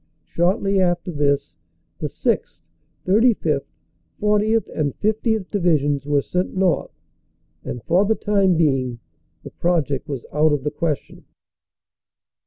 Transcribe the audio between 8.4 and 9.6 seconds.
being the